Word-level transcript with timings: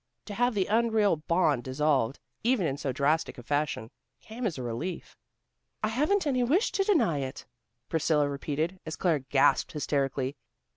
To 0.25 0.33
have 0.33 0.55
the 0.55 0.65
unreal 0.65 1.17
bond 1.17 1.63
dissolved, 1.63 2.19
even 2.43 2.65
in 2.65 2.75
so 2.75 2.91
drastic 2.91 3.37
a 3.37 3.43
fashion, 3.43 3.91
came 4.19 4.47
as 4.47 4.57
a 4.57 4.63
relief. 4.63 5.15
"I 5.83 5.89
haven't 5.89 6.25
any 6.25 6.41
wish 6.41 6.71
to 6.71 6.83
deny 6.83 7.19
it," 7.19 7.45
Priscilla 7.87 8.27
repeated, 8.27 8.79
as 8.83 8.95
Claire 8.95 9.19
gasped 9.19 9.73
hysterically. 9.73 10.35